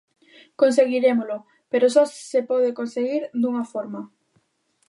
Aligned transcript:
Conseguirémolo, 0.61 1.37
pero 1.71 1.85
só 1.95 2.03
se 2.31 2.39
pode 2.49 2.69
conseguir 2.79 3.23
dunha 3.41 3.63
forma. 3.73 4.01